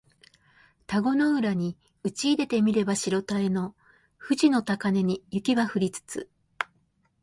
[0.87, 3.75] 田子の浦にうちいでて見れば白たへの
[4.19, 6.27] 富士の高嶺に雪は降りつつ